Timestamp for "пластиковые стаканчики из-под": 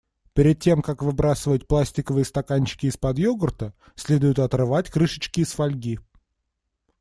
1.67-3.19